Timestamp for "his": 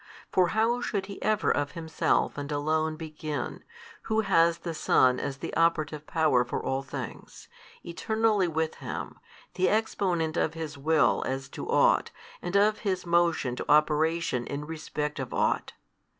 10.55-10.75, 12.79-13.05